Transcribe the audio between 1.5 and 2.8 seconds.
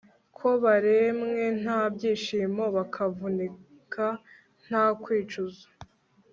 nta byishimo,